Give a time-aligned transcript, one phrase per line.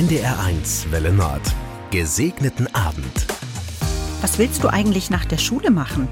[0.00, 1.42] NDR1 Welle Nord.
[1.90, 3.26] Gesegneten Abend.
[4.22, 6.08] Was willst du eigentlich nach der Schule machen?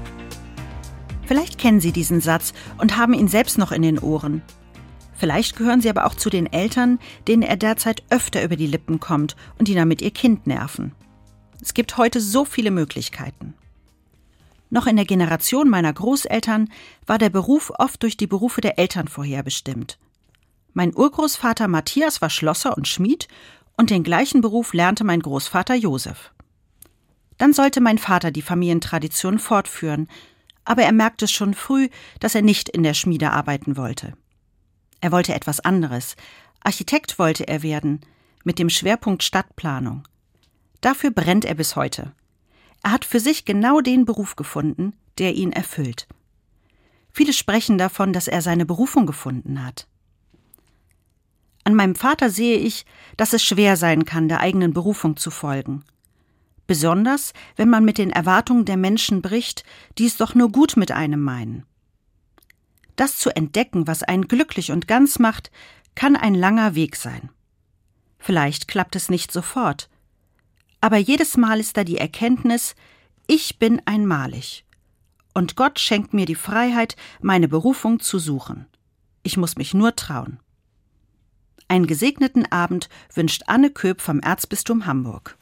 [1.25, 4.43] Vielleicht kennen Sie diesen Satz und haben ihn selbst noch in den Ohren.
[5.15, 8.99] Vielleicht gehören Sie aber auch zu den Eltern, denen er derzeit öfter über die Lippen
[8.99, 10.93] kommt und die damit ihr Kind nerven.
[11.59, 13.55] Es gibt heute so viele Möglichkeiten.
[14.69, 16.69] Noch in der Generation meiner Großeltern
[17.07, 19.97] war der Beruf oft durch die Berufe der Eltern vorherbestimmt.
[20.73, 23.27] Mein Urgroßvater Matthias war Schlosser und Schmied
[23.79, 26.33] und den gleichen Beruf lernte mein Großvater Josef.
[27.37, 30.09] Dann sollte mein Vater die Familientradition fortführen,
[30.65, 31.87] aber er merkte schon früh,
[32.19, 34.17] dass er nicht in der Schmiede arbeiten wollte.
[34.99, 36.17] Er wollte etwas anderes.
[36.59, 38.01] Architekt wollte er werden,
[38.43, 40.05] mit dem Schwerpunkt Stadtplanung.
[40.81, 42.11] Dafür brennt er bis heute.
[42.83, 46.05] Er hat für sich genau den Beruf gefunden, der ihn erfüllt.
[47.11, 49.87] Viele sprechen davon, dass er seine Berufung gefunden hat.
[51.69, 52.83] An meinem Vater sehe ich,
[53.15, 55.83] dass es schwer sein kann, der eigenen Berufung zu folgen.
[56.65, 59.63] Besonders, wenn man mit den Erwartungen der Menschen bricht,
[59.99, 61.67] die es doch nur gut mit einem meinen.
[62.95, 65.51] Das zu entdecken, was einen glücklich und ganz macht,
[65.93, 67.29] kann ein langer Weg sein.
[68.17, 69.91] Vielleicht klappt es nicht sofort,
[70.81, 72.73] aber jedes Mal ist da die Erkenntnis,
[73.27, 74.65] ich bin einmalig.
[75.35, 78.65] Und Gott schenkt mir die Freiheit, meine Berufung zu suchen.
[79.21, 80.39] Ich muss mich nur trauen.
[81.69, 85.37] Einen gesegneten Abend wünscht Anne Köp vom Erzbistum Hamburg.